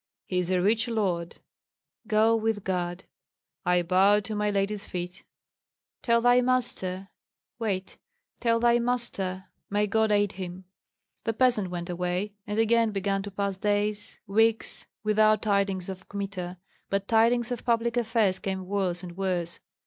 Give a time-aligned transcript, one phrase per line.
[0.25, 1.35] "He is a rich lord."
[2.07, 3.03] "Go with God."
[3.63, 5.23] "I bow to my lady's feet."
[6.01, 7.09] "Tell thy master
[7.59, 7.99] wait
[8.39, 10.65] tell thy master may God aid him!"
[11.25, 16.57] The peasant went away; and again began to pass days, weeks, without tidings of Kmita,
[16.89, 19.59] but tidings of public affairs came worse and worse.